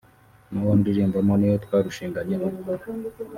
[0.51, 2.61] n’uwo ndirimbamo niwe twarushinganye ubu